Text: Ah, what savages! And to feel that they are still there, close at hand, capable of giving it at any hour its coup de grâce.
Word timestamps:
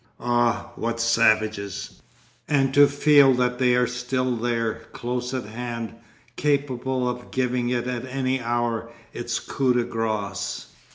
Ah, 0.19 0.71
what 0.77 0.99
savages! 0.99 2.01
And 2.47 2.73
to 2.73 2.87
feel 2.87 3.35
that 3.35 3.59
they 3.59 3.75
are 3.75 3.85
still 3.85 4.35
there, 4.35 4.87
close 4.93 5.31
at 5.31 5.45
hand, 5.45 5.93
capable 6.35 7.07
of 7.07 7.29
giving 7.29 7.69
it 7.69 7.85
at 7.85 8.07
any 8.07 8.39
hour 8.41 8.89
its 9.13 9.39
coup 9.39 9.75
de 9.75 9.83
grâce. 9.83 10.65